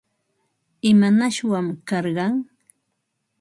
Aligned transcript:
¿Imanashwan 0.91 1.67
karqan? 1.89 2.35